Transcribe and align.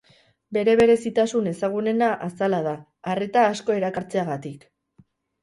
Bere 0.55 0.71
berezitasun 0.77 1.49
ezagunena 1.51 2.07
azala 2.29 2.63
da, 2.69 2.73
arreta 3.15 3.45
asko 3.53 3.77
erakartzeagatik. 3.83 4.67